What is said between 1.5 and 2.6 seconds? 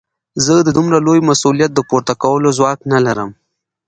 د پورته کولو